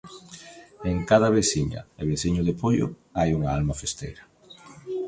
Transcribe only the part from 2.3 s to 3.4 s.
de Poio hai